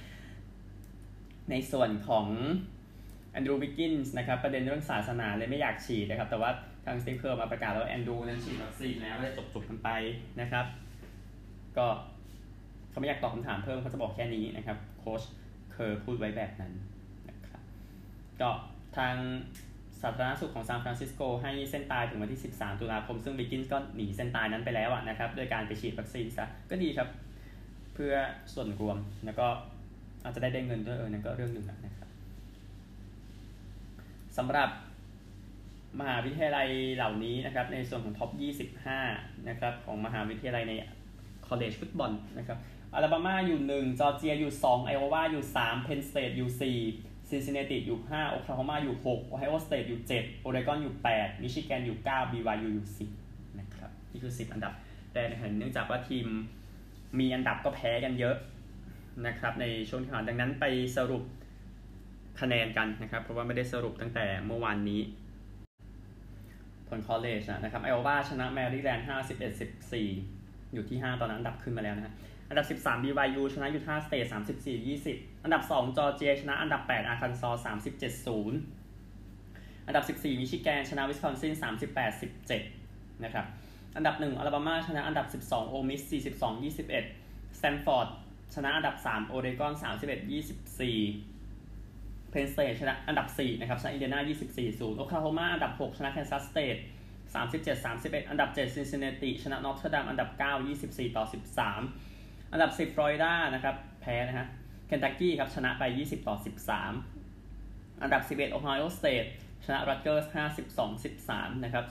[1.50, 2.26] ในส่วนของ
[3.32, 6.50] แอนดรูว์ วิกกินส์นะครับประเด็นเรื่องศาสนาเลยไม่อยากฉีดนะครับแต่ว่า
[6.86, 9.88] ทางสตีฟเคอร์มาประกาศแล้วแอนดรูว์นั้นฉีดวัคซีนแล้วได้จบๆกันไป
[10.40, 10.66] นะครับ
[11.76, 11.86] ก็
[12.90, 15.22] เขาไม่อยากตอบคำถามเพิ่มเขาจะบอกแค่นี้นะครับโค้ช
[15.74, 16.72] เคยพูดไว้แบบนั้น
[17.28, 17.62] นะครับ
[18.40, 18.50] ก็
[18.96, 19.14] ทาง
[20.02, 27.08] สาธารณสุขของซานฟรานซิสโกให้เส้นตายถึงวันที่ 13 ตุลาคม ซึ่งวิกกินส์ก็หนีเส้นตายนั้นไปแล้วนะครับ โดยการไปฉีดวัคซีนซะ ก็ดีครับ
[27.94, 28.14] เพื่อ
[28.54, 29.46] ส่วนรวม แล้วก็
[30.24, 32.09] อาจจะได้ได้เงินด้วยเออนั่นก็เรื่องหนึ่งนะครับ
[34.36, 34.68] สำหรับ
[36.00, 38.30] มหาวิทยาลัยเหล่านี้นะครับในส่วนของ top
[38.90, 40.72] 25 นะครับของมหาวิทยาลัยใน
[41.46, 42.58] college football นะครับ
[42.94, 46.50] อลาบามาอยู่ 1 จอร์เจียอยู่ 2 ไอโอวาอยู่ 3 เพนสเตทอยู่
[46.90, 52.88] 4 ซินซินเนติอยู่ 5 โอคลาโฮมาอยู่ 6 โอไฮโอสเตทอยู่ 7 โอเรกอนอยู่ 8 มิชิแกนอยู่ 9 BYU อยู่
[53.22, 54.72] 10 นะครับนี่คือ 10 อันดับ
[55.12, 56.26] แรกนะครับเนื่องจากว่าทีม
[57.18, 58.36] มีอันดับก็แพ้กันเยอะ
[59.26, 60.64] นะครับในช่วงที่ผ่านดังนั้นไป
[60.96, 61.22] สรุป
[62.40, 65.00] คะแนนกันนะครับ เพราะว่าไม่ได้สรุปตั้งแต่เมื่อวานนี้
[66.88, 69.40] ผล college นะครับไอโอวาชนะแมรี่แลนด์51
[70.06, 72.14] 14อยู่ที่ 5 ตอนนั้นอันดับขึ้นมาแล้วนะฮะ
[72.48, 77.64] อันดับ 13 BYU ชนะยูทาห์สเตท34 20 อันดับ 2 จอร์เจียชนะอันดับ 8 อาคันซอ37
[78.86, 81.52] 0 อันดับ 14 มิชิแกน ชนะวิสคอนซิน
[81.94, 82.22] 38
[82.60, 83.46] 17 นะครับ
[83.96, 88.08] อันดับ 1 อลาบามาชนะอันดับ 12 โอลมิส42 21สแตนฟอร์ด
[88.54, 90.30] ชนะอันดับ 3 โอเรกอน31
[90.80, 91.29] 24
[92.30, 96.76] เพนสเตทชนะอันดับ 4 นะครับชนะอินเดียนา 24 0 โอคลาโฮมาอันดับ 6 ชนะแคนซัสสเตท
[97.34, 100.42] 37 31 อันดับ 7 ซินซินเนติ ชนะนอตเทอร์ดัมอันดับ 9
[100.78, 101.24] 24 ต่อ
[101.88, 104.46] 13 อันดับ 10 ฟลอริดานะครับ แพ้นะฮะ
[104.86, 106.36] เคนตักกี้ครับ ชนะไป 20 ต่อ
[107.18, 109.24] 13 อันดับ 11 โอไฮโอสเตท
[109.64, 110.26] ชนะรัตเกอร์ส
[110.76, 111.84] 52 13 นะครับ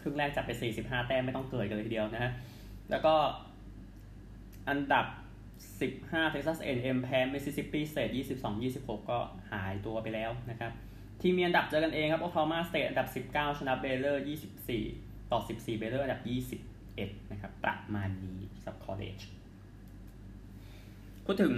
[0.00, 2.32] ครึ่งแรกจับไป 45 แต้มไม่ต้องเกิดกันเลยทีเดียวนะฮะ
[2.90, 3.14] แล้วก็
[4.68, 5.06] อันดับ
[5.66, 9.18] 15 Texas A&M แพ้ Mississippi State 22 26 ก็
[9.52, 10.72] หายตัวไปแล้วนะครับ
[11.20, 14.24] ทีมมีอันดับเจอกันเองครับโอคลาโฮมาสเตทอันดับ 19 ชนะเบเลอร์
[14.76, 16.22] 24 ต่อ 14เบเลอร์อันดับ
[16.76, 19.20] 21 นะครับ ประมาณนี้สำหรับ college
[21.24, 21.54] พูดถึง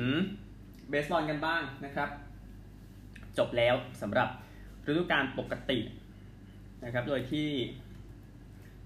[0.89, 2.09] เบสบอลกันบ้างนะครับ
[3.39, 4.29] จบแล้วสำหรับ
[4.87, 5.79] ฤดูกาลปกติ
[6.85, 7.49] นะครับ โดยที่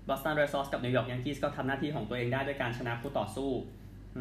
[0.09, 3.51] บอสตันเรดซอกซ์กับนิวยอร์กยังกี้สก็ทำหน้าที่ของตัวเองได้ด้วยการชนะคู่ต่อสู้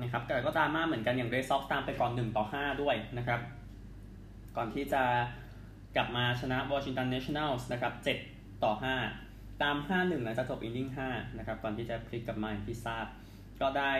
[0.01, 3.39] นะครับแต่ก็ตามมาเหมือนกันอย่างเรดซ็อกตามไปก่อน 1 ต่อ 5 ด้วยนะครับ
[4.58, 5.03] ก่อนที่จะ
[5.95, 7.93] กลับมาชนะวอชิงตันเนชั่นแนลส์นะครับ
[8.27, 8.73] 7 ต่อ
[9.15, 13.06] 5 ตาม 5-1 หลังจากจบ inning 5นะครับ ก่อนที่จะพลิกกลับมาอย่างที่ทราบ
[13.62, 13.93] ก็ได้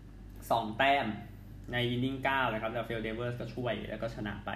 [0.00, 1.06] 2 แต้ม
[1.72, 4.50] ในอินนิ่ง9นะครับแล้วราเฟลเดเวอร์สก็ช่วยแล้วก็ชนะไป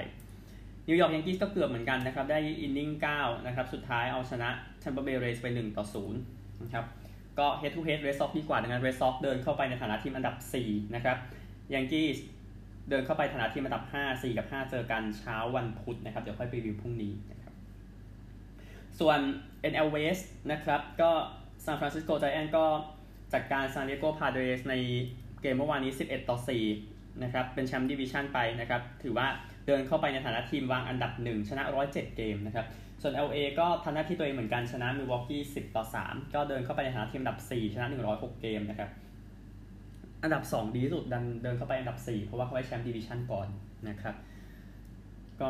[0.87, 4.49] นิวยอร์กยังกี้ก็เกือบเหมือนกันนะครับ ได้ inning 9นะครับ สุดท้ายเอาชนะ
[4.81, 6.85] แทมปาเบย์เรย์สไป 1 ต่อ 0 นะครับ
[7.39, 11.17] ก็ head to head เรดซ็อกดีกว่าดังนั้นเรดซ็อกเดินเข้าไปในฐานะทีมอันดับ 4 นะครับ
[11.75, 12.07] ยังกี้
[12.91, 17.53] เดินเข้าไปฐานะทีมอันดับ 5 4 กับ 5 เจอกันเช้าวันพุธนะครับ เดี๋ยวค่อยไปรีวิวพรุ่งนี้นะครับ
[19.01, 19.19] ส่วน
[19.73, 21.11] NL West นะครับ ก็
[21.65, 22.65] ซานฟรานซิสโกไจแอนก็
[23.33, 24.75] จัดการซานดิเอโกพาเดรสใน
[25.43, 26.39] เกมเมื่อวานนี้ 11 ต่อ
[26.81, 29.27] 4 นะครับ เป็นแชมป์ division ไปนะครับ ถือว่า
[29.67, 32.67] เดินเข้าไปในฐานะทีมวางอันดับ 1 ชนะ 107 เกมนะครับ
[33.07, 38.91] ส่วน LA ก็ทำหน้าที่ตัวเองเหมือนกันชนะมิลวอกกี้10 ต่อ 3 ก็เดินเข้าไปในฐานะทีมอันดับ 4 ชนะ 106 เกมนะครับ
[40.23, 43.49] อันดับ 2 ดีที่สุดดันเดินเข้าไปอันดับ 4 เพราะว่าเขาได้แชมป์ division ก่อน
[43.89, 44.15] นะครับ
[45.41, 45.47] ก็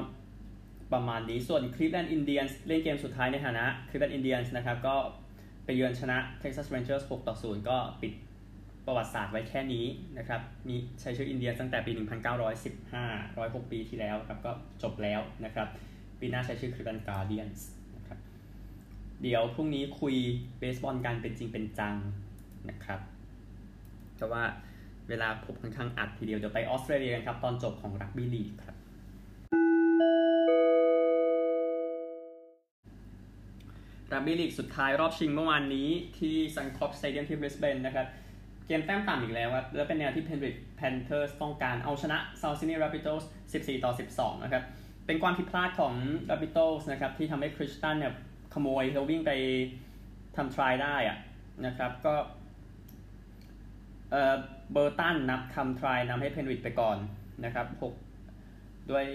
[0.93, 4.97] ประมาณนี้ส่วนคลิฟแลนด์อินเดียนเล่นเกมสุดท้ายในฐานะคลิฟแลนด์อินเดียนนะครับก็
[5.65, 8.13] ไปเยือนชนะ Texas Rangers 6ต่อ 0 ก็ปิด
[8.87, 9.87] ประวัติศาสตร์ไว้แค่นี้
[10.19, 12.01] นะครับ มีใช้ชื่ออินเดียตั้งแต่ปี 1915
[13.63, 15.69] 106 ปีที่แล้วครับ ก็จบแล้วนะครับ
[16.21, 18.19] ปีหน้าใช้ชื่อคลิฟแลนด์การ์เดียนส์นะครับ
[19.23, 20.15] เดี๋ยวพรุ่งนี้คุย
[20.59, 21.95] เบสบอลกันเป็นจริงเป็นจัง
[22.69, 23.01] นะครับ
[24.15, 24.43] เพราะว่า
[25.09, 28.77] เวลาผมค่อนข้างอัดทีเดียวเดี๋ยวไปออสเตรเลียกันครับ ตอนจบของรักบี้ลีกครับ
[34.13, 38.07] รักบี้ลีกสุดท้ายรอบชิงเมื่อวานนี้ที่ซันคอร์ปสเตเดียมที่บริสเบนนะครับ
[38.67, 44.63] เกมแต้มต่ำอีกแล้วครับแล้วเป็นแนวที่เพนริธแพนเทอร์สต้องการเอาชนะเซาท์ซิดนีย์แรบบิโตส์14 ต่อ 12 นะครับ
[45.07, 45.95] เป็นความผิดพลาดของ
[46.31, 48.15] แรบบิโตส์นะครับที่ทำให้คริสตันเนี่ย
[48.55, 49.33] ขโมยแล้ววิ่งไป
[50.37, 51.19] ทำ try ได้อะ
[51.67, 52.15] นะครับก็
[54.11, 54.35] เออ
[54.73, 56.97] เบอร์ตันนับทำ try นำให้เพนริธไปก่อน
[57.45, 57.67] นะครับ
[58.29, 59.07] 6ด้วย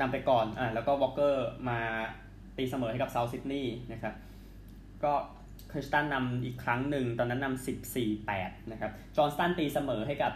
[0.00, 1.78] นำไปก่อนอ่าแล้วก็วอลเกอร์มา
[2.56, 4.14] ตีเสมอให้กับเซาท์ซิดนีย์นะครับ
[5.04, 5.12] ก็
[5.72, 10.32] คริสตันนำอีกครั้งหนึ่งตอนนั้นนำ14 8นะครับจอห์นสตันตีเสมอให้กับ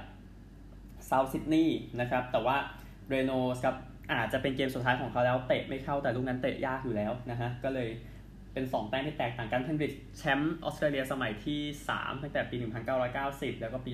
[1.07, 2.57] เซาท์ซิดนีย์นะครับแต่ว่า
[3.11, 3.75] เรย์โนลด์สก็
[4.13, 7.89] อาจจะเป็นเกมสุดท้ายของเขาแล้วเตะไม่เข้าแต่ลูกนั้นเตะยากอยู่แล้วนะฮะก็เลย
[8.53, 11.61] เป็น 2 แต้มที่แตกต่างกันเพนริดแชมป์ออสเตรเลียสมัยที่
[11.93, 12.57] 3 ตั้งแต่ปี
[13.09, 13.93] 1990 แล้วก็ปี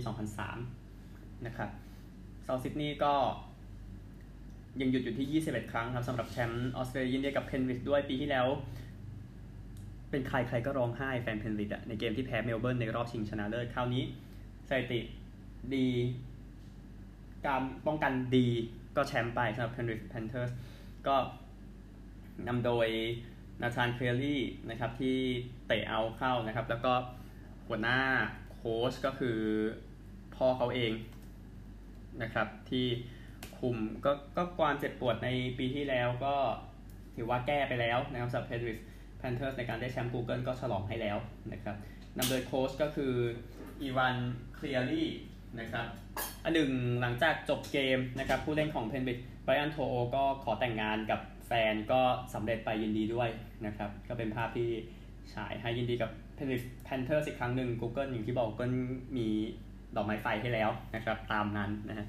[0.73, 1.71] 2003 นะครับ
[2.45, 3.15] เซาท์ซิดนีย์ก็
[4.81, 8.47] ยังหยุดอยู่ที่ 21 ครั้งครับสำหรับแชมป์ออสเตรเลียยินดีกับเพนริดด้วยปีที่แล้ว
[10.11, 14.05] เป็นใครใครก็ร้องไห้แฟนเพนริดอะในเกมที่แพ้เมลเบิร์นในรอบชิงชนะเลิศคราวนี้
[14.69, 15.01] สถิติ
[15.75, 15.89] ดี
[17.47, 18.49] การป้องกันดี
[18.97, 20.53] ก็แชมป์ไปสำหรับ Penrith Panthers
[21.07, 21.17] ก็
[22.49, 22.89] นำโดย
[23.63, 25.17] นาธานเคลียรี่นะครับที่
[25.67, 26.95] เตะเอาเข้านะครับ แล้วก็
[27.69, 28.01] หัวหน้า
[28.55, 29.39] โค้ชก็คือ
[30.35, 30.93] พ่อเขาเอง
[32.23, 32.87] นะครับที่
[33.59, 35.29] คุมก็ก็ความเจ็บปวดใน
[35.59, 36.37] ปีที่แล้วก็
[37.17, 38.83] ถือว่าแก้ไปแล้วนะครับสำหรับ Penrith
[39.21, 41.17] Panthers ในการได้แชมป์ Google ก็ฉลองให้แล้ว
[41.53, 41.77] นะครับ
[42.17, 43.15] นำโดยโค้ชก็คือ
[43.83, 44.17] อีวาน
[44.55, 45.09] เคลียรี่
[45.61, 45.87] นะครับ
[46.47, 52.01] อันหนึ่งหลังจากจบเกมนะครับผู้เล่นของเพนบิ t ไบรอันโทโอก็ขอแต่งงานกับแฟนก็
[52.35, 53.29] สำเร็จไปยินดีด้วย
[53.67, 54.69] นะครับ ก็เป็นภาพที่
[55.35, 58.65] ฉายให้ยินดีกับเพนบิ t แพนเทอร์อีกครั้งหนึ่ง Google อย่างที่บอกก็
[59.17, 59.27] มี
[59.97, 62.07] ดอกไม้ไฟให้แล้วนะครับตามนั้นนะฮะ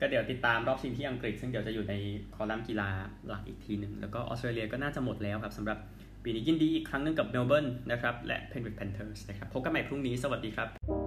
[0.00, 1.94] ก็เดี๋ยวติดตามรอบชิงที่อังกฤษ ซึ่งเดี๋ยวจะอยู่ใน
[2.34, 2.90] คอลัมน์กีฬา
[3.26, 5.78] หลักอีกทีหนึ่งแล้วก็ออสเตรเลียก็น่าจะหมดแล้วครับสำหรับ
[6.24, 11.05] ปีนี้ยินดีอีกครั้งหนึงกับเมลเบิร์นนะครับและเพนวิ t แพนเทอร์สนะครับพบกันใหม่พรุ่งนี้สวัสดีครับ